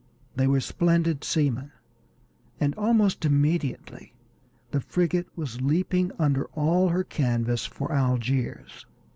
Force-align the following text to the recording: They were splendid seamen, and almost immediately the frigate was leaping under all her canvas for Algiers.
They 0.35 0.47
were 0.47 0.61
splendid 0.61 1.23
seamen, 1.23 1.71
and 2.59 2.73
almost 2.73 3.23
immediately 3.23 4.15
the 4.71 4.81
frigate 4.81 5.27
was 5.37 5.61
leaping 5.61 6.11
under 6.17 6.45
all 6.53 6.89
her 6.89 7.03
canvas 7.03 7.67
for 7.67 7.91
Algiers. 7.93 8.87